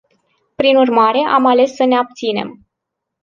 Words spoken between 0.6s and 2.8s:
urmare, am ales să ne abținem.